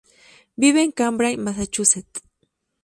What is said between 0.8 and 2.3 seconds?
en Cambridge, Massachusetts.